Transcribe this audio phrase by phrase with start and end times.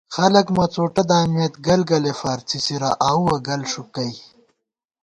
[0.15, 4.11] خَلَک مڅوٹہ دامېت گلگَلےفار څِڅِرہ آؤوَہ گل ݭُکَئ